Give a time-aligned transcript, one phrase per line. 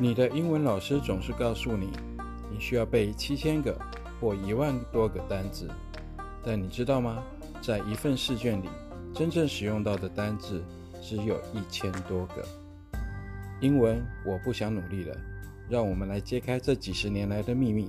[0.00, 1.88] 你的英文老师总是告诉你，
[2.50, 3.78] 你需要背七千个
[4.20, 5.70] 或一万多个单字，
[6.42, 7.22] 但你知道吗？
[7.62, 8.68] 在一份试卷里，
[9.14, 10.64] 真正使用到的单字
[11.00, 12.44] 只有一千多个。
[13.60, 15.16] 英文，我不想努力了。
[15.70, 17.88] 让我们来揭开这几十年来的秘密。